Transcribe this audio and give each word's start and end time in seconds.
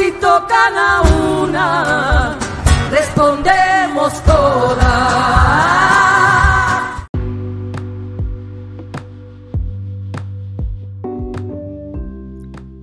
Si 0.00 0.10
tocan 0.12 0.78
a 0.78 1.02
una, 1.42 2.38
respondemos 2.90 4.24
todas. 4.24 4.80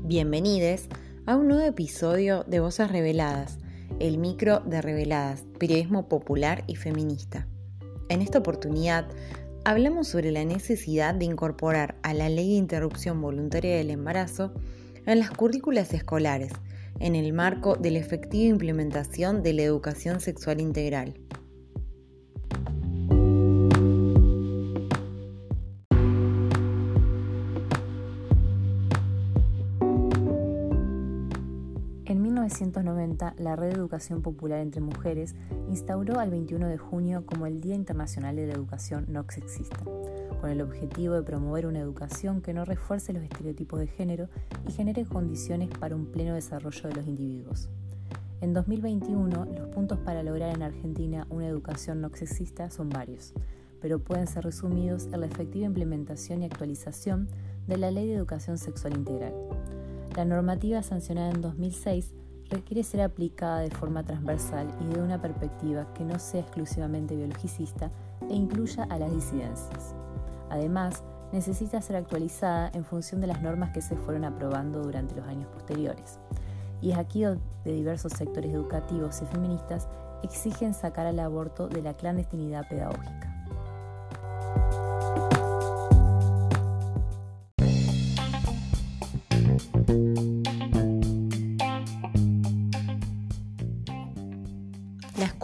Bienvenidos 0.04 0.90
a 1.26 1.36
un 1.36 1.48
nuevo 1.48 1.64
episodio 1.64 2.44
de 2.44 2.60
Voces 2.60 2.92
Reveladas, 2.92 3.58
el 4.00 4.20
micro 4.20 4.60
de 4.60 4.84
Reveladas, 4.84 5.44
periodismo 5.58 6.08
popular 6.08 6.66
y 6.68 6.76
feminista. 6.76 7.48
En 8.10 8.22
esta 8.22 8.38
oportunidad 8.38 9.08
hablamos 9.66 10.08
sobre 10.08 10.30
la 10.30 10.46
necesidad 10.46 11.16
de 11.16 11.26
incorporar 11.26 11.96
a 12.04 12.14
la 12.14 12.30
ley 12.30 12.50
de 12.50 12.58
interrupción 12.58 13.20
voluntaria 13.24 13.76
del 13.76 13.90
embarazo 13.90 14.54
en 15.08 15.18
las 15.18 15.32
currículas 15.32 15.96
escolares, 15.96 16.52
en 17.00 17.16
el 17.16 17.34
marco 17.34 17.76
de 17.76 17.92
la 17.92 18.00
efectiva 18.00 18.50
implementación 18.50 19.44
de 19.44 19.54
la 19.54 19.64
educación 19.64 20.20
sexual 20.20 20.62
integral. 20.62 21.16
En 32.06 32.22
1990, 32.22 33.36
la 33.38 33.58
Red 33.58 33.72
de 33.72 33.76
Educación 33.76 34.22
Popular 34.22 34.60
entre 34.60 34.80
Mujeres 34.80 35.36
instauró 35.68 36.20
al 36.20 36.30
21 36.30 36.68
de 36.68 36.78
junio 36.78 37.26
como 37.26 37.46
el 37.46 37.60
Día 37.60 37.76
Internacional 37.76 38.38
de 38.38 38.48
la 38.48 38.54
Educación 38.54 39.06
No 39.10 39.26
Sexista, 39.30 39.84
con 40.40 40.50
el 40.50 40.62
objetivo 40.62 41.16
de 41.16 41.24
promover 41.24 41.66
una 41.66 41.80
educación 41.80 42.42
que 42.42 42.54
no 42.54 42.66
refuerce 42.66 43.14
los 43.14 43.24
estereotipos 43.24 43.80
de 43.80 43.88
género 43.88 44.30
y 44.68 44.72
genere 44.72 45.06
condiciones 45.06 45.70
para 45.70 45.96
un 45.96 46.08
pleno 46.08 46.34
desarrollo 46.36 46.90
de 46.90 46.96
los 46.96 47.08
individuos. 47.08 47.70
En 48.40 48.54
2021, 48.54 49.46
los 49.46 49.68
puntos 49.70 49.98
para 50.00 50.22
lograr 50.22 50.56
en 50.56 50.62
Argentina 50.62 51.26
una 51.30 51.48
educación 51.48 52.02
no 52.02 52.10
sexista 52.14 52.70
son 52.70 52.90
varios, 52.90 53.34
pero 53.82 54.00
pueden 54.00 54.28
ser 54.28 54.44
resumidos 54.44 55.06
en 55.08 55.22
la 55.22 55.26
efectiva 55.26 55.66
implementación 55.66 56.44
y 56.44 56.46
actualización 56.46 57.30
de 57.68 57.78
la 57.78 57.90
Ley 57.90 58.08
de 58.08 58.16
Educación 58.16 58.58
Sexual 58.58 58.96
Integral. 58.96 59.34
La 60.16 60.26
normativa 60.26 60.84
sancionada 60.84 61.32
en 61.32 61.42
2006 61.42 62.14
requiere 62.50 62.84
ser 62.84 63.02
aplicada 63.02 63.60
de 63.60 63.72
forma 63.72 64.04
transversal 64.04 64.68
y 64.82 64.94
de 64.94 65.02
una 65.02 65.22
perspectiva 65.22 65.92
que 65.94 66.06
no 66.06 66.18
sea 66.20 66.42
exclusivamente 66.42 67.16
biologicista 67.16 67.92
e 68.30 68.36
incluya 68.36 68.84
a 68.84 68.98
las 69.00 69.14
disidencias. 69.14 69.96
Además, 70.50 71.04
necesita 71.32 71.82
ser 71.82 71.96
actualizada 71.96 72.72
en 72.74 72.86
función 72.86 73.22
de 73.22 73.28
las 73.28 73.42
normas 73.42 73.72
que 73.72 73.82
se 73.82 73.96
fueron 73.96 74.24
aprobando 74.24 74.82
durante 74.82 75.16
los 75.16 75.28
años 75.28 75.48
posteriores. 75.50 76.20
Y 76.82 76.92
es 76.92 76.98
aquí 76.98 77.24
donde 77.24 77.42
diversos 77.64 78.14
sectores 78.14 78.54
educativos 78.54 79.22
y 79.22 79.26
feministas 79.26 79.88
exigen 80.24 80.74
sacar 80.74 81.08
al 81.08 81.20
aborto 81.20 81.68
de 81.68 81.82
la 81.82 81.94
clandestinidad 81.94 82.68
pedagógica. 82.68 83.37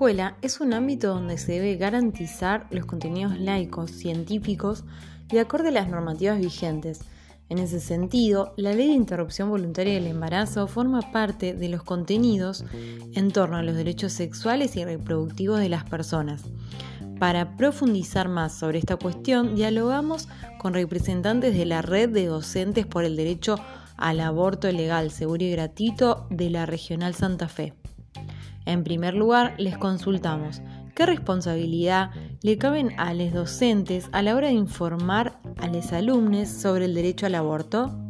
Es 0.07 0.59
un 0.59 0.73
ámbito 0.73 1.07
donde 1.13 1.37
se 1.37 1.53
debe 1.53 1.77
garantizar 1.77 2.67
los 2.71 2.85
contenidos 2.85 3.39
laicos, 3.39 3.89
científicos 3.89 4.83
y 5.29 5.35
de 5.35 5.39
acuerdo 5.39 5.69
a 5.69 5.71
las 5.71 5.87
normativas 5.87 6.39
vigentes. 6.39 6.99
En 7.47 7.57
ese 7.57 7.79
sentido, 7.79 8.53
la 8.57 8.73
ley 8.73 8.87
de 8.87 8.95
interrupción 8.95 9.49
voluntaria 9.49 9.93
del 9.93 10.07
embarazo 10.07 10.67
forma 10.67 11.13
parte 11.13 11.53
de 11.53 11.69
los 11.69 11.83
contenidos 11.83 12.65
en 13.13 13.31
torno 13.31 13.55
a 13.55 13.63
los 13.63 13.77
derechos 13.77 14.11
sexuales 14.11 14.75
y 14.75 14.83
reproductivos 14.83 15.61
de 15.61 15.69
las 15.69 15.85
personas. 15.85 16.43
Para 17.17 17.55
profundizar 17.55 18.27
más 18.27 18.53
sobre 18.59 18.79
esta 18.79 18.97
cuestión, 18.97 19.55
dialogamos 19.55 20.27
con 20.59 20.73
representantes 20.73 21.55
de 21.55 21.65
la 21.65 21.81
Red 21.81 22.09
de 22.09 22.25
Docentes 22.25 22.85
por 22.85 23.05
el 23.05 23.15
Derecho 23.15 23.55
al 23.95 24.19
Aborto 24.19 24.69
Legal, 24.69 25.11
Seguro 25.11 25.45
y 25.45 25.51
Gratuito 25.51 26.27
de 26.29 26.49
la 26.49 26.65
Regional 26.65 27.15
Santa 27.15 27.47
Fe. 27.47 27.73
En 28.65 28.83
primer 28.83 29.13
lugar, 29.13 29.55
les 29.57 29.77
consultamos 29.77 30.61
qué 30.95 31.05
responsabilidad 31.05 32.11
le 32.41 32.57
caben 32.57 32.91
a 32.97 33.13
los 33.13 33.33
docentes 33.33 34.09
a 34.11 34.21
la 34.21 34.35
hora 34.35 34.47
de 34.47 34.53
informar 34.53 35.39
a 35.57 35.67
los 35.67 35.91
alumnos 35.91 36.49
sobre 36.49 36.85
el 36.85 36.93
derecho 36.93 37.25
al 37.25 37.35
aborto. 37.35 38.02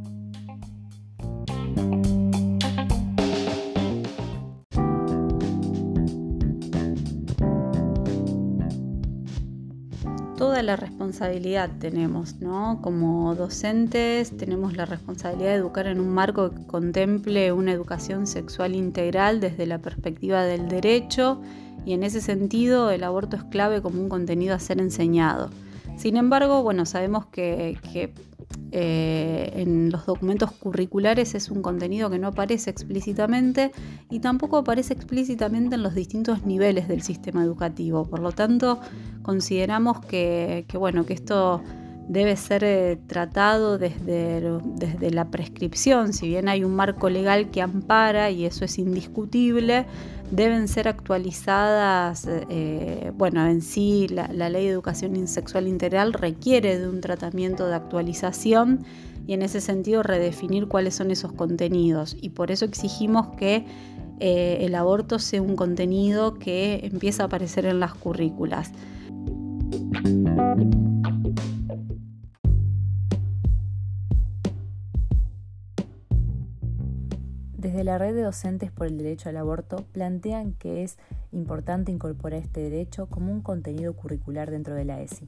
La 10.64 10.78
responsabilidad 10.78 11.70
tenemos, 11.78 12.36
¿no? 12.40 12.80
Como 12.82 13.36
docentes 13.36 14.36
tenemos 14.38 14.78
la 14.78 14.86
responsabilidad 14.86 15.50
de 15.50 15.56
educar 15.56 15.88
en 15.88 16.00
un 16.00 16.08
marco 16.08 16.52
que 16.52 16.66
contemple 16.66 17.52
una 17.52 17.74
educación 17.74 18.28
sexual 18.28 18.74
integral 18.74 19.42
desde 19.42 19.66
la 19.66 19.80
perspectiva 19.80 20.44
del 20.44 20.70
derecho 20.70 21.42
y 21.86 21.92
en 21.92 22.04
ese 22.04 22.22
sentido 22.22 22.92
el 22.92 23.04
aborto 23.04 23.36
es 23.36 23.44
clave 23.44 23.82
como 23.82 24.02
un 24.02 24.08
contenido 24.08 24.56
a 24.56 24.60
ser 24.60 24.80
enseñado. 24.80 25.50
Sin 25.96 26.18
embargo, 26.18 26.64
bueno, 26.64 26.86
sabemos 26.86 27.28
que, 27.28 27.78
eh, 28.72 29.52
en 29.56 29.92
los 29.92 30.06
documentos 30.06 30.52
curriculares 30.52 31.36
es 31.36 31.50
un 31.50 31.62
contenido 31.62 32.10
que 32.10 32.20
no 32.20 32.28
aparece 32.30 32.72
explícitamente 32.72 33.72
y 34.10 34.20
tampoco 34.20 34.58
aparece 34.58 34.94
explícitamente 34.94 35.76
en 35.76 35.84
los 35.84 35.94
distintos 35.94 36.46
niveles 36.46 36.88
del 36.88 37.04
sistema 37.04 37.44
educativo. 37.44 38.06
Por 38.06 38.20
lo 38.20 38.32
tanto, 38.32 38.80
consideramos 39.22 40.04
que, 40.06 40.66
que 40.68 40.78
bueno, 40.78 41.06
que 41.06 41.14
esto 41.14 41.62
debe 42.08 42.36
ser 42.36 42.64
eh, 42.64 42.98
tratado 43.08 43.78
desde, 43.78 44.42
desde, 44.76 45.12
la 45.12 45.30
prescripción, 45.30 46.14
si 46.14 46.28
bien 46.28 46.50
hay 46.50 46.64
un 46.64 46.76
marco 46.76 47.10
legal 47.10 47.50
que 47.50 47.62
ampara 47.62 48.30
y 48.30 48.46
eso 48.46 48.66
es 48.66 48.78
indiscutible, 48.78 49.86
deben 50.36 50.68
ser 50.68 50.88
actualizadas, 50.88 52.28
eh, 52.28 53.12
bueno, 53.16 53.46
en 53.46 53.62
sí 53.62 54.08
la, 54.08 54.28
la, 54.34 54.50
ley 54.50 54.66
de 54.66 54.72
educación 54.72 55.28
sexual 55.28 55.68
integral 55.68 56.12
requiere 56.12 56.80
de 56.80 56.90
un 56.90 57.02
tratamiento 57.02 57.68
de 57.68 57.76
actualización 57.76 58.84
y 59.28 59.34
en 59.34 59.44
ese 59.44 59.62
sentido 59.62 60.02
redefinir 60.02 60.68
cuáles 60.68 60.96
son 60.96 61.12
esos 61.12 61.32
contenidos 61.34 62.18
y 62.20 62.30
por 62.30 62.50
eso 62.50 62.66
exigimos 62.66 63.28
que 63.38 63.66
eh, 64.20 64.58
el 64.62 64.74
aborto 64.74 65.20
sea 65.20 65.42
un 65.42 65.56
contenido 65.56 66.36
que 66.36 66.80
empieza 66.84 67.24
a 67.24 67.26
aparecer 67.28 67.66
en 67.66 67.80
las 67.80 67.94
currículas. 67.94 68.72
Desde 77.74 77.86
la 77.86 77.98
red 77.98 78.14
de 78.14 78.22
docentes 78.22 78.72
por 78.72 78.86
el 78.86 79.00
derecho 79.00 79.30
al 79.30 79.38
aborto 79.38 79.78
plantean 79.94 80.54
que 80.54 80.84
es 80.84 81.00
importante 81.32 81.92
incorporar 81.92 82.40
este 82.40 82.62
derecho 82.62 83.08
como 83.08 83.32
un 83.32 83.42
contenido 83.42 83.94
curricular 83.96 84.52
dentro 84.52 84.76
de 84.76 84.86
la 84.86 85.02
ESI, 85.02 85.28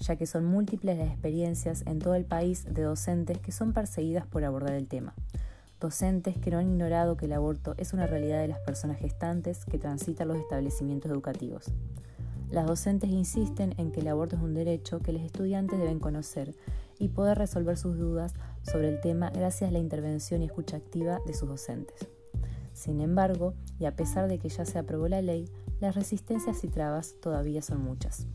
ya 0.00 0.16
que 0.16 0.26
son 0.26 0.44
múltiples 0.44 0.98
las 0.98 1.08
experiencias 1.08 1.84
en 1.86 1.98
todo 1.98 2.14
el 2.14 2.26
país 2.26 2.66
de 2.66 2.82
docentes 2.82 3.38
que 3.38 3.50
son 3.50 3.72
perseguidas 3.72 4.26
por 4.26 4.44
abordar 4.44 4.74
el 4.74 4.88
tema. 4.88 5.14
Docentes 5.80 6.36
que 6.36 6.50
no 6.50 6.58
han 6.58 6.68
ignorado 6.68 7.16
que 7.16 7.24
el 7.24 7.32
aborto 7.32 7.74
es 7.78 7.94
una 7.94 8.06
realidad 8.06 8.42
de 8.42 8.48
las 8.48 8.60
personas 8.60 8.98
gestantes 8.98 9.64
que 9.64 9.78
transitan 9.78 10.28
los 10.28 10.36
establecimientos 10.36 11.10
educativos. 11.10 11.72
Las 12.50 12.66
docentes 12.66 13.08
insisten 13.08 13.72
en 13.78 13.90
que 13.90 14.00
el 14.00 14.08
aborto 14.08 14.36
es 14.36 14.42
un 14.42 14.52
derecho 14.52 15.00
que 15.00 15.12
los 15.12 15.22
estudiantes 15.22 15.78
deben 15.78 15.98
conocer 15.98 16.54
y 16.98 17.08
poder 17.08 17.38
resolver 17.38 17.78
sus 17.78 17.96
dudas 17.96 18.34
sobre 18.70 18.88
el 18.88 19.00
tema 19.00 19.30
gracias 19.30 19.70
a 19.70 19.72
la 19.72 19.78
intervención 19.78 20.42
y 20.42 20.46
escucha 20.46 20.76
activa 20.76 21.20
de 21.26 21.34
sus 21.34 21.48
docentes. 21.48 22.08
Sin 22.72 23.00
embargo, 23.00 23.54
y 23.78 23.86
a 23.86 23.96
pesar 23.96 24.28
de 24.28 24.38
que 24.38 24.48
ya 24.48 24.64
se 24.64 24.78
aprobó 24.78 25.08
la 25.08 25.22
ley, 25.22 25.48
las 25.80 25.94
resistencias 25.94 26.62
y 26.64 26.68
trabas 26.68 27.14
todavía 27.20 27.62
son 27.62 27.82
muchas. 27.82 28.26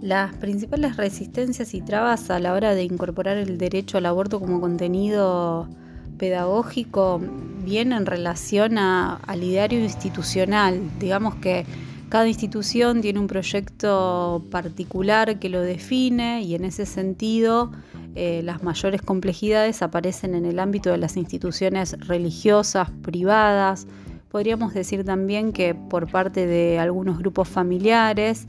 Las 0.00 0.36
principales 0.36 0.96
resistencias 0.96 1.74
y 1.74 1.80
trabas 1.80 2.30
a 2.30 2.38
la 2.38 2.52
hora 2.52 2.76
de 2.76 2.84
incorporar 2.84 3.38
el 3.38 3.58
derecho 3.58 3.98
al 3.98 4.06
aborto 4.06 4.38
como 4.38 4.60
contenido 4.60 5.68
pedagógico 6.16 7.20
vienen 7.66 7.98
en 7.98 8.06
relación 8.06 8.78
al 8.78 9.42
ideario 9.42 9.80
institucional. 9.80 10.80
Digamos 10.98 11.34
que 11.34 11.66
cada 12.08 12.28
institución 12.28 13.02
tiene 13.02 13.18
un 13.18 13.26
proyecto 13.26 14.44
particular 14.50 15.38
que 15.40 15.48
lo 15.48 15.60
define 15.60 16.42
y 16.42 16.54
en 16.54 16.64
ese 16.64 16.86
sentido 16.86 17.72
eh, 18.14 18.40
las 18.44 18.62
mayores 18.62 19.02
complejidades 19.02 19.82
aparecen 19.82 20.34
en 20.36 20.46
el 20.46 20.60
ámbito 20.60 20.90
de 20.90 20.98
las 20.98 21.16
instituciones 21.16 21.98
religiosas, 22.06 22.90
privadas, 23.02 23.88
podríamos 24.30 24.72
decir 24.72 25.04
también 25.04 25.52
que 25.52 25.74
por 25.74 26.08
parte 26.08 26.46
de 26.46 26.78
algunos 26.78 27.18
grupos 27.18 27.48
familiares 27.48 28.46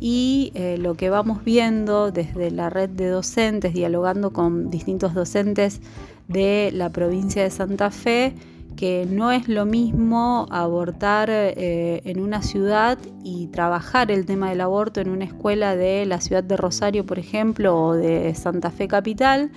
y 0.00 0.50
eh, 0.54 0.76
lo 0.78 0.94
que 0.94 1.08
vamos 1.08 1.44
viendo 1.44 2.10
desde 2.10 2.50
la 2.50 2.70
red 2.70 2.90
de 2.90 3.08
docentes, 3.08 3.72
dialogando 3.72 4.32
con 4.32 4.70
distintos 4.70 5.14
docentes 5.14 5.80
de 6.28 6.70
la 6.72 6.90
provincia 6.90 7.42
de 7.42 7.50
Santa 7.50 7.90
Fe, 7.90 8.34
que 8.76 9.06
no 9.10 9.32
es 9.32 9.48
lo 9.48 9.66
mismo 9.66 10.46
abortar 10.50 11.28
eh, 11.30 12.02
en 12.04 12.20
una 12.20 12.42
ciudad 12.42 12.98
y 13.24 13.48
trabajar 13.48 14.10
el 14.10 14.26
tema 14.26 14.50
del 14.50 14.60
aborto 14.60 15.00
en 15.00 15.08
una 15.08 15.24
escuela 15.24 15.74
de 15.74 16.04
la 16.06 16.20
ciudad 16.20 16.44
de 16.44 16.56
Rosario, 16.56 17.06
por 17.06 17.18
ejemplo, 17.18 17.76
o 17.76 17.94
de 17.94 18.34
Santa 18.34 18.70
Fe 18.70 18.86
Capital, 18.86 19.50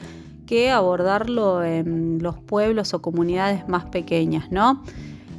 que 0.48 0.72
abordarlo 0.72 1.64
en 1.64 2.24
los 2.24 2.38
pueblos 2.38 2.94
o 2.94 3.02
comunidades 3.02 3.68
más 3.68 3.86
pequeñas, 3.86 4.52
¿no? 4.52 4.84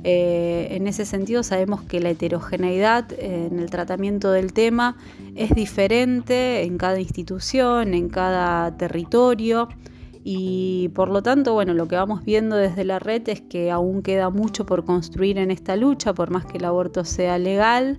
Eh, 0.03 0.69
en 0.71 0.87
ese 0.87 1.05
sentido 1.05 1.43
sabemos 1.43 1.83
que 1.83 2.01
la 2.01 2.11
heterogeneidad 2.11 3.13
en 3.19 3.59
el 3.59 3.69
tratamiento 3.69 4.33
del 4.33 4.55
tema 4.55 4.97
es 5.35 5.51
diferente 5.51 6.63
en 6.63 6.79
cada 6.79 7.01
institución, 7.01 7.93
en 7.93 8.09
cada 8.09 8.77
territorio. 8.77 9.69
Y 10.23 10.91
por 10.95 11.09
lo 11.09 11.23
tanto, 11.23 11.55
bueno, 11.55 11.73
lo 11.73 11.89
que 11.89 11.97
vamos 11.97 12.25
viendo 12.25 12.57
desde 12.57 12.85
la 12.85 12.99
red 12.99 13.27
es 13.29 13.41
que 13.41 13.71
aún 13.71 14.03
queda 14.03 14.29
mucho 14.31 14.67
por 14.67 14.85
construir 14.85 15.39
en 15.39 15.51
esta 15.51 15.77
lucha, 15.77 16.13
por 16.13 16.31
más 16.31 16.45
que 16.45 16.59
el 16.59 16.65
aborto 16.65 17.05
sea 17.05 17.39
legal. 17.39 17.99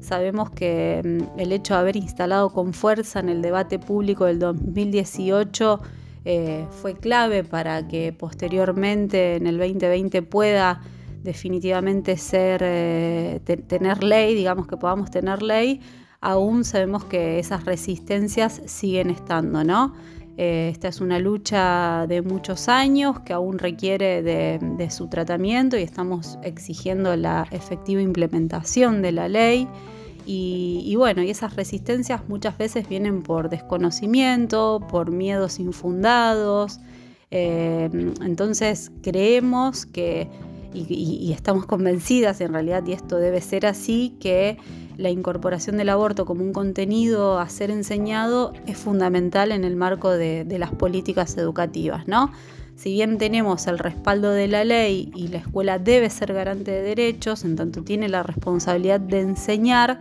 Sabemos 0.00 0.50
que 0.50 1.02
mm, 1.04 1.40
el 1.40 1.52
hecho 1.52 1.74
de 1.74 1.80
haber 1.80 1.96
instalado 1.96 2.50
con 2.50 2.72
fuerza 2.72 3.20
en 3.20 3.28
el 3.28 3.42
debate 3.42 3.78
público 3.78 4.24
del 4.24 4.38
2018 4.38 5.80
eh, 6.24 6.66
fue 6.70 6.94
clave 6.94 7.44
para 7.44 7.86
que 7.86 8.12
posteriormente 8.12 9.36
en 9.36 9.46
el 9.46 9.58
2020 9.58 10.22
pueda 10.22 10.80
definitivamente 11.22 12.16
ser 12.16 12.60
eh, 12.64 13.40
tener 13.66 14.02
ley, 14.02 14.34
digamos 14.34 14.66
que 14.66 14.76
podamos 14.76 15.10
tener 15.10 15.42
ley, 15.42 15.80
aún 16.20 16.64
sabemos 16.64 17.04
que 17.04 17.38
esas 17.38 17.64
resistencias 17.64 18.62
siguen 18.66 19.10
estando, 19.10 19.64
¿no? 19.64 19.94
Eh, 20.40 20.68
esta 20.70 20.86
es 20.86 21.00
una 21.00 21.18
lucha 21.18 22.06
de 22.06 22.22
muchos 22.22 22.68
años 22.68 23.18
que 23.20 23.32
aún 23.32 23.58
requiere 23.58 24.22
de, 24.22 24.88
su 24.88 25.08
tratamiento 25.08 25.76
y 25.76 25.82
estamos 25.82 26.38
exigiendo 26.44 27.16
la 27.16 27.48
efectiva 27.50 28.00
implementación 28.00 29.02
de 29.02 29.10
la 29.10 29.28
ley. 29.28 29.66
Y, 30.30 30.94
bueno, 30.96 31.22
y 31.22 31.30
esas 31.30 31.56
resistencias 31.56 32.28
muchas 32.28 32.56
veces 32.56 32.86
vienen 32.88 33.22
por 33.22 33.48
desconocimiento, 33.48 34.86
por 34.88 35.10
miedos 35.10 35.58
infundados. 35.58 36.78
Eh, 37.30 37.88
entonces 38.20 38.92
creemos 39.02 39.86
que, 39.86 40.28
y 40.74 41.32
estamos 41.32 41.66
convencidas 41.66 42.40
en 42.40 42.52
realidad, 42.52 42.84
y 42.86 42.92
esto 42.92 43.16
debe 43.16 43.40
ser 43.40 43.66
así, 43.66 44.16
que 44.20 44.58
la 44.98 45.10
incorporación 45.10 45.76
del 45.76 45.88
aborto 45.88 46.26
como 46.26 46.42
un 46.42 46.52
contenido 46.52 47.38
a 47.38 47.48
ser 47.48 47.70
enseñado 47.70 48.52
es 48.66 48.76
fundamental 48.76 49.52
en 49.52 49.64
el 49.64 49.76
marco 49.76 50.10
de, 50.10 50.44
las 50.58 50.72
políticas 50.72 51.38
educativas, 51.38 52.08
¿no? 52.08 52.32
Si 52.74 52.92
bien 52.92 53.16
tenemos 53.16 53.68
el 53.68 53.78
respaldo 53.78 54.30
de 54.32 54.48
la 54.48 54.64
ley 54.64 55.10
y 55.14 55.28
la 55.28 55.38
escuela 55.38 55.78
debe 55.78 56.10
ser 56.10 56.32
garante 56.32 56.72
de 56.72 56.82
derechos, 56.82 57.44
en 57.44 57.54
tanto 57.56 57.82
tiene 57.82 58.08
la 58.08 58.24
responsabilidad 58.24 59.00
de 59.00 59.20
enseñar 59.20 60.00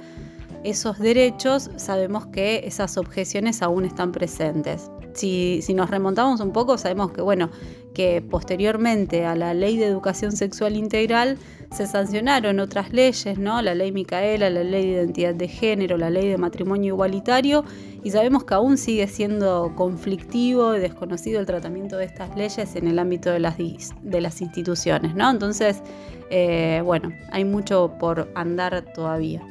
esos 0.69 0.99
derechos, 0.99 1.71
sabemos 1.77 2.27
que 2.27 2.63
esas 2.65 2.97
objeciones 2.97 3.61
aún 3.61 3.85
están 3.85 4.11
presentes. 4.11 4.91
Si, 5.13 5.63
nos 5.73 5.89
remontamos 5.89 6.41
un 6.41 6.51
poco, 6.51 6.77
sabemos 6.77 7.11
que, 7.11 7.21
bueno, 7.21 7.49
que 7.95 8.21
posteriormente 8.21 9.25
a 9.25 9.35
la 9.35 9.53
ley 9.53 9.77
de 9.77 9.85
educación 9.85 10.33
sexual 10.33 10.75
integral 10.75 11.37
se 11.71 11.87
sancionaron 11.87 12.59
otras 12.59 12.91
leyes, 12.91 13.39
¿no? 13.39 13.61
La 13.61 13.73
ley 13.73 13.91
Micaela, 13.91 14.49
la 14.49 14.63
ley 14.63 14.85
de 14.87 14.91
identidad 14.91 15.33
de 15.33 15.47
género, 15.47 15.97
la 15.97 16.09
ley 16.09 16.27
de 16.27 16.37
matrimonio 16.37 16.93
igualitario, 16.93 17.63
y 18.03 18.11
sabemos 18.11 18.43
que 18.43 18.53
aún 18.53 18.77
sigue 18.77 19.07
siendo 19.07 19.73
conflictivo 19.75 20.75
y 20.75 20.79
desconocido 20.79 21.39
el 21.39 21.45
tratamiento 21.45 21.97
de 21.97 22.05
estas 22.05 22.35
leyes 22.37 22.75
en 22.75 22.87
el 22.87 22.99
ámbito 22.99 23.31
de 23.31 23.39
las, 23.39 23.57
de 23.57 24.21
las 24.21 24.41
instituciones, 24.41 25.15
¿no? 25.15 25.31
Entonces, 25.31 25.81
eh, 26.29 26.81
bueno, 26.83 27.11
hay 27.31 27.45
mucho 27.45 27.93
por 27.99 28.29
andar 28.35 28.85
todavía. 28.93 29.41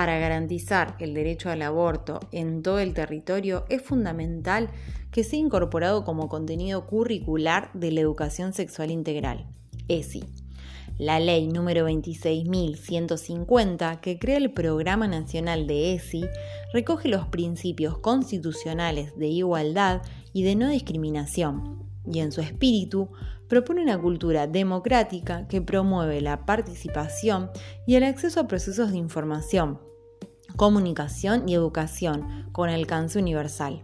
Para 0.00 0.18
garantizar 0.18 0.96
el 0.98 1.12
derecho 1.12 1.50
al 1.50 1.60
aborto 1.60 2.20
en 2.32 2.62
todo 2.62 2.78
el 2.78 2.94
territorio 2.94 3.66
es 3.68 3.82
fundamental 3.82 4.70
que 5.10 5.24
sea 5.24 5.38
incorporado 5.38 6.04
como 6.04 6.30
contenido 6.30 6.86
curricular 6.86 7.70
de 7.74 7.92
la 7.92 8.00
educación 8.00 8.54
sexual 8.54 8.90
integral, 8.90 9.44
ESI. 9.88 10.24
La 10.96 11.20
ley 11.20 11.48
número 11.48 11.86
26.150, 11.86 14.00
que 14.00 14.18
crea 14.18 14.38
el 14.38 14.54
Programa 14.54 15.06
Nacional 15.06 15.66
de 15.66 15.92
ESI, 15.92 16.24
recoge 16.72 17.10
los 17.10 17.26
principios 17.26 17.98
constitucionales 17.98 19.14
de 19.18 19.26
igualdad 19.26 20.00
y 20.32 20.44
de 20.44 20.56
no 20.56 20.70
discriminación, 20.70 21.84
y 22.10 22.20
en 22.20 22.32
su 22.32 22.40
espíritu 22.40 23.10
propone 23.48 23.82
una 23.82 24.00
cultura 24.00 24.46
democrática 24.46 25.46
que 25.46 25.60
promueve 25.60 26.22
la 26.22 26.46
participación 26.46 27.50
y 27.86 27.96
el 27.96 28.04
acceso 28.04 28.40
a 28.40 28.48
procesos 28.48 28.92
de 28.92 28.96
información, 28.96 29.89
comunicación 30.60 31.48
y 31.48 31.54
educación 31.54 32.44
con 32.52 32.68
alcance 32.68 33.18
universal. 33.18 33.82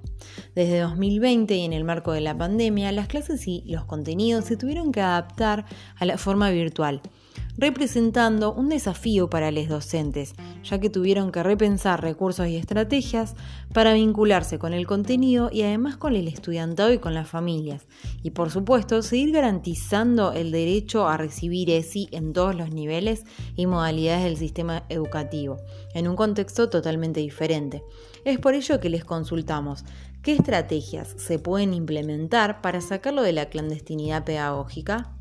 Desde 0.55 0.81
2020 0.81 1.55
y 1.55 1.65
en 1.65 1.73
el 1.73 1.85
marco 1.85 2.13
de 2.13 2.21
la 2.21 2.37
pandemia, 2.37 2.93
las 2.93 3.09
clases 3.09 3.49
y 3.49 3.63
los 3.65 3.87
contenidos 3.87 4.45
se 4.45 4.59
tuvieron 4.59 4.93
que 4.93 5.01
adaptar 5.01 5.65
a 5.97 6.05
la 6.05 6.19
forma 6.19 6.51
virtual 6.51 7.01
representando 7.59 8.53
un 8.53 8.69
desafío 8.69 9.31
para 9.31 9.51
los 9.51 9.69
docentes, 9.69 10.35
ya 10.63 10.79
que 10.79 10.91
tuvieron 10.91 11.33
que 11.33 11.43
repensar 11.43 12.03
recursos 12.03 12.49
y 12.49 12.57
estrategias 12.57 13.35
para 13.73 13.95
vincularse 13.95 14.59
con 14.59 14.73
el 14.73 14.87
contenido 14.87 15.51
y 15.53 15.63
además 15.63 15.97
con 15.97 16.15
el 16.15 16.29
estudiantado 16.29 16.93
y 16.93 16.99
con 16.99 17.15
las 17.15 17.29
familias. 17.29 17.87
Y 18.23 18.31
por 18.31 18.51
supuesto, 18.51 19.03
seguir 19.03 19.33
garantizando 19.33 20.33
el 20.33 20.53
derecho 20.53 21.09
a 21.09 21.17
recibir 21.17 21.71
ESI 21.71 22.09
en 22.13 22.33
todos 22.33 22.55
los 22.55 22.71
niveles 22.71 23.25
y 23.57 23.67
modalidades 23.67 24.25
del 24.25 24.37
sistema 24.37 24.85
educativo, 24.89 25.59
en 25.95 26.09
un 26.09 26.17
contexto 26.17 26.69
totalmente 26.69 27.21
diferente. 27.21 27.83
Es 28.25 28.39
por 28.39 28.55
ello 28.55 28.81
que 28.81 28.91
les 28.91 29.05
consultamos 29.05 29.85
qué 30.23 30.33
estrategias 30.33 31.15
se 31.17 31.39
pueden 31.39 31.73
implementar 31.73 32.61
para 32.61 32.81
sacarlo 32.81 33.23
de 33.23 33.33
la 33.33 33.47
clandestinidad 33.47 34.25
pedagógica. 34.25 35.16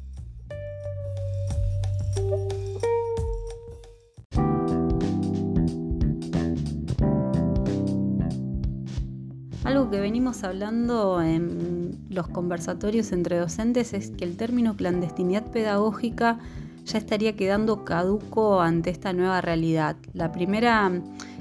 Que 9.92 10.00
venimos 10.00 10.44
hablando 10.44 11.22
en 11.22 11.98
los 12.10 12.28
conversatorios 12.28 13.12
entre 13.12 13.38
docentes 13.38 13.94
es 13.94 14.10
que 14.10 14.26
el 14.26 14.36
término 14.36 14.76
clandestinidad 14.76 15.52
pedagógica 15.52 16.40
ya 16.86 16.98
estaría 16.98 17.36
quedando 17.36 17.86
caduco 17.86 18.62
ante 18.62 18.90
esta 18.90 19.14
nueva 19.14 19.42
realidad. 19.42 19.96
La 20.14 20.32
primera 20.32 20.92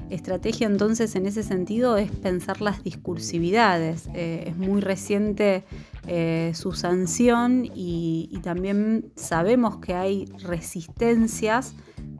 estrategia 0.09 0.67
entonces 0.67 1.15
en 1.15 1.25
ese 1.25 1.43
sentido 1.43 1.97
es 1.97 2.11
pensar 2.11 2.61
las 2.61 2.83
discursividades. 2.83 4.09
Eh, 4.13 4.45
es 4.47 4.57
muy 4.57 4.79
reciente 4.79 5.63
eh, 6.07 6.51
su 6.53 6.73
sanción 6.73 7.69
y, 7.73 8.39
también 8.43 9.11
sabemos 9.15 9.77
que 9.77 9.95
hay 9.95 10.25
resistencias, 10.43 11.73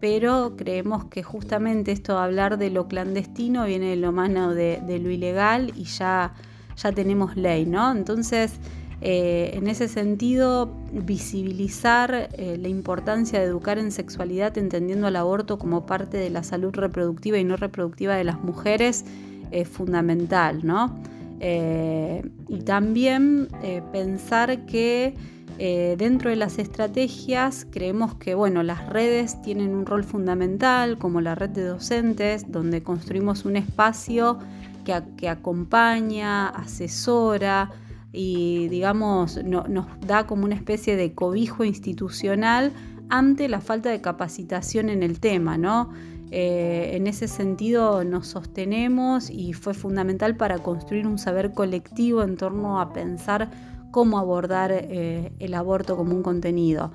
pero 0.05 0.55
creemos 0.55 1.05
que 1.05 1.23
justamente 1.23 1.91
esto 1.91 2.13
de 2.13 2.19
hablar 2.19 2.59
de 2.59 2.69
lo 2.69 2.87
clandestino 2.87 3.65
viene 3.65 3.87
de 3.87 3.95
lo 3.95 4.11
mano 4.11 4.53
de, 4.53 4.79
lo 5.01 5.09
ilegal 5.09 5.73
y 5.75 5.85
ya, 5.85 6.35
ya 6.77 6.91
tenemos 6.91 7.35
ley, 7.35 7.65
¿no? 7.65 7.91
Entonces, 7.91 8.59
eh, 9.01 9.49
en 9.55 9.65
ese 9.67 9.87
sentido, 9.87 10.71
visibilizar 10.91 12.29
eh, 12.33 12.55
la 12.61 12.67
importancia 12.67 13.39
de 13.39 13.45
educar 13.45 13.79
en 13.79 13.91
sexualidad, 13.91 14.55
entendiendo 14.59 15.07
al 15.07 15.15
aborto 15.15 15.57
como 15.57 15.87
parte 15.87 16.17
de 16.17 16.29
la 16.29 16.43
salud 16.43 16.75
reproductiva 16.75 17.39
y 17.39 17.43
no 17.43 17.55
reproductiva 17.55 18.15
de 18.15 18.25
las 18.25 18.43
mujeres, 18.43 19.05
es 19.49 19.67
fundamental, 19.67 20.63
¿no? 20.63 20.99
Eh, 21.39 22.21
y 22.47 22.59
también 22.59 23.47
pensar 23.91 24.67
que 24.67 25.15
eh, 25.57 25.95
dentro 25.97 26.29
de 26.29 26.35
las 26.35 26.59
estrategias 26.59 27.65
creemos 27.69 28.15
que 28.15 28.35
bueno, 28.35 28.61
las 28.61 28.89
redes 28.89 29.41
tienen 29.41 29.73
un 29.73 29.85
rol 29.85 30.03
fundamental, 30.03 30.97
como 30.97 31.21
la 31.21 31.35
red 31.35 31.49
de 31.49 31.63
docentes, 31.63 32.51
donde 32.51 32.83
construimos 32.83 33.45
un 33.45 33.55
espacio 33.55 34.39
que, 34.83 35.29
acompaña, 35.29 36.49
asesora 36.49 37.71
y 38.11 38.67
digamos 38.67 39.43
nos 39.43 39.87
da 40.05 40.27
como 40.27 40.45
una 40.45 40.55
especie 40.55 40.95
de 40.95 41.13
cobijo 41.13 41.63
institucional 41.63 42.71
ante 43.09 43.47
la 43.47 43.61
falta 43.61 43.89
de 43.89 44.01
capacitación 44.01 44.89
en 44.89 45.03
el 45.03 45.19
tema, 45.19 45.57
¿no? 45.57 45.89
Eh, 46.31 46.91
en 46.95 47.07
ese 47.07 47.27
sentido 47.27 48.03
nos 48.03 48.27
sostenemos 48.27 49.29
y 49.29 49.53
fue 49.53 49.73
fundamental 49.73 50.35
para 50.35 50.59
construir 50.59 51.07
un 51.07 51.17
saber 51.17 51.53
colectivo 51.53 52.23
en 52.23 52.35
torno 52.35 52.81
a 52.81 52.93
pensar 52.93 53.49
cómo 53.95 54.19
abordar 54.19 54.73
eh, 54.73 55.31
el 55.39 55.53
aborto 55.53 55.95
como 55.95 56.13
un 56.13 56.21
contenido. 56.21 56.91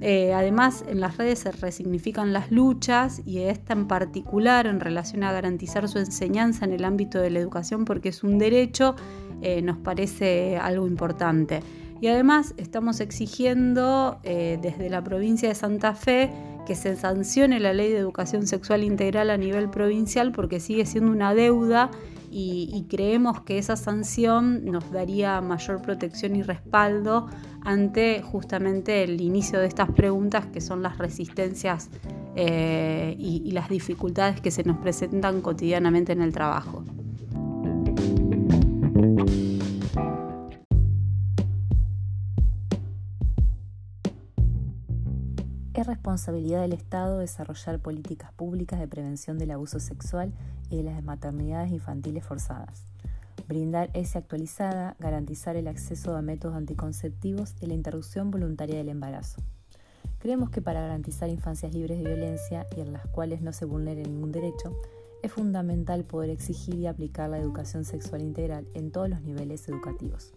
Eh, 0.00 0.32
además, 0.32 0.84
en 0.86 1.00
las 1.00 1.16
redes 1.16 1.40
se 1.40 1.50
resignifican 1.50 2.32
las 2.32 2.52
luchas 2.52 3.22
y 3.26 3.40
esta 3.40 3.72
en 3.72 3.88
particular 3.88 4.68
en 4.68 4.78
relación 4.78 5.24
a 5.24 5.32
garantizar 5.32 5.88
su 5.88 5.98
enseñanza 5.98 6.64
en 6.64 6.72
el 6.72 6.84
ámbito 6.84 7.20
de 7.20 7.30
la 7.30 7.40
educación 7.40 7.84
porque 7.84 8.10
es 8.10 8.22
un 8.22 8.38
derecho, 8.38 8.94
eh, 9.42 9.62
nos 9.62 9.78
parece 9.78 10.56
algo 10.56 10.86
importante. 10.86 11.58
Y 12.00 12.06
además 12.06 12.54
estamos 12.56 13.00
exigiendo 13.00 14.20
desde 14.22 14.90
la 14.90 15.02
provincia 15.02 15.48
de 15.48 15.54
Santa 15.54 15.94
Fe 15.94 16.30
que 16.66 16.74
se 16.74 16.94
sancione 16.96 17.58
la 17.60 17.72
ley 17.72 17.90
de 17.90 17.98
educación 17.98 18.46
sexual 18.46 18.84
integral 18.84 19.30
a 19.30 19.36
nivel 19.36 19.70
provincial 19.70 20.30
porque 20.32 20.60
sigue 20.60 20.86
siendo 20.86 21.10
una 21.10 21.34
deuda 21.34 21.90
y, 22.36 22.86
creemos 22.88 23.42
que 23.42 23.58
esa 23.58 23.76
sanción 23.76 24.64
nos 24.64 24.90
daría 24.90 25.40
mayor 25.40 25.80
protección 25.80 26.34
y 26.34 26.42
respaldo 26.42 27.28
ante 27.62 28.22
justamente 28.22 29.04
el 29.04 29.20
inicio 29.20 29.60
de 29.60 29.66
estas 29.66 29.90
preguntas 29.92 30.46
que 30.46 30.60
son 30.60 30.82
las 30.82 30.98
resistencias 30.98 31.90
eh, 32.34 33.14
y 33.16 33.50
las 33.52 33.68
dificultades 33.68 34.40
que 34.40 34.50
se 34.50 34.64
nos 34.64 34.78
presentan 34.78 35.42
cotidianamente 35.42 36.12
en 36.12 36.22
el 36.22 36.32
trabajo. 36.32 36.84
Responsabilidad 46.14 46.60
del 46.60 46.74
Estado 46.74 47.18
desarrollar 47.18 47.80
políticas 47.80 48.32
públicas 48.34 48.78
de 48.78 48.86
prevención 48.86 49.36
del 49.36 49.50
abuso 49.50 49.80
sexual 49.80 50.32
y 50.70 50.76
de 50.76 50.84
las 50.84 51.02
maternidades 51.02 51.72
infantiles 51.72 52.24
forzadas. 52.24 52.84
Brindar 53.48 53.90
esa 53.94 54.20
actualizada, 54.20 54.94
garantizar 55.00 55.56
el 55.56 55.66
acceso 55.66 56.16
a 56.16 56.22
métodos 56.22 56.56
anticonceptivos 56.56 57.56
y 57.60 57.66
la 57.66 57.74
interrupción 57.74 58.30
voluntaria 58.30 58.76
del 58.76 58.90
embarazo. 58.90 59.42
Creemos 60.20 60.50
que 60.50 60.62
para 60.62 60.82
garantizar 60.82 61.30
infancias 61.30 61.74
libres 61.74 61.98
de 61.98 62.04
violencia 62.04 62.68
y 62.76 62.80
en 62.80 62.92
las 62.92 63.08
cuales 63.08 63.40
no 63.40 63.52
se 63.52 63.64
vulnere 63.64 64.04
ningún 64.04 64.30
derecho, 64.30 64.80
es 65.24 65.32
fundamental 65.32 66.04
poder 66.04 66.30
exigir 66.30 66.76
y 66.76 66.86
aplicar 66.86 67.28
la 67.28 67.38
educación 67.38 67.84
sexual 67.84 68.22
integral 68.22 68.68
en 68.74 68.92
todos 68.92 69.08
los 69.08 69.20
niveles 69.22 69.68
educativos. 69.68 70.32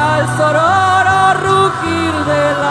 al 0.00 0.22
sororo 0.38 1.18
rugir 1.44 2.12
de 2.30 2.44
la 2.62 2.69